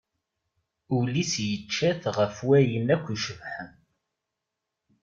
[0.97, 3.69] Ul-is yeččat ɣef wayen akk icebḥen.